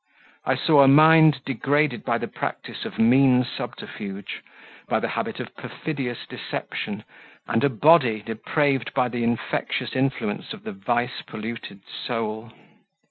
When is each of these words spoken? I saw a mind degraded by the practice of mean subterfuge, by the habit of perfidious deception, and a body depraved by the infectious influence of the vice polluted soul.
I 0.47 0.55
saw 0.55 0.81
a 0.81 0.87
mind 0.87 1.45
degraded 1.45 2.03
by 2.03 2.17
the 2.17 2.27
practice 2.27 2.85
of 2.85 2.97
mean 2.97 3.43
subterfuge, 3.45 4.41
by 4.87 4.99
the 4.99 5.09
habit 5.09 5.39
of 5.39 5.55
perfidious 5.55 6.25
deception, 6.27 7.03
and 7.47 7.63
a 7.63 7.69
body 7.69 8.23
depraved 8.23 8.95
by 8.95 9.09
the 9.09 9.23
infectious 9.23 9.95
influence 9.95 10.53
of 10.53 10.63
the 10.63 10.71
vice 10.71 11.21
polluted 11.27 11.81
soul. 11.85 12.51